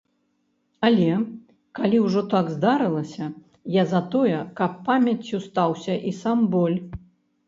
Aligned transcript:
Але, 0.87 1.07
калі 1.79 1.97
ўжо 2.05 2.23
так 2.31 2.45
здарылася, 2.55 3.27
я 3.75 3.83
за 3.91 4.01
тое, 4.15 4.39
каб 4.61 4.71
памяццю 4.87 5.37
стаўся 5.45 5.99
і 6.13 6.15
сам 6.23 6.39
боль. 6.57 6.77